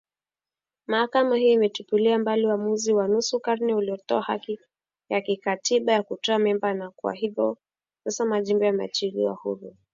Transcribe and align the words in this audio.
mahakama 0.87 1.35
hiyo 1.35 1.53
imetupilia 1.53 2.19
mbali 2.19 2.47
uamuzi 2.47 2.93
wa 2.93 3.07
nusu 3.07 3.39
karne 3.39 3.73
uliotoa 3.73 4.21
haki 4.21 4.59
ya 5.09 5.21
kikatiba 5.21 5.93
ya 5.93 6.03
kutoa 6.03 6.39
mimba 6.39 6.73
na 6.73 6.91
kwa 6.91 7.13
hivyo 7.13 7.57
sasa 8.03 8.25
majimbo 8.25 8.65
yameachiwa 8.65 9.31
uhuru 9.33 9.75